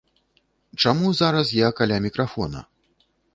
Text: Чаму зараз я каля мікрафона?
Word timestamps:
Чаму 0.85 1.11
зараз 1.19 1.51
я 1.59 1.69
каля 1.81 2.01
мікрафона? 2.07 2.65